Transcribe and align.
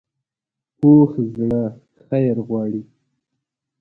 پوخ 0.77 1.11
زړه 1.35 1.63
خیر 2.05 2.35
غواړي 2.47 2.81